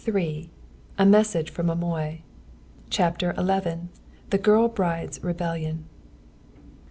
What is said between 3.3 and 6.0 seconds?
XI. THE GIRL BRIDE'S REBELLION.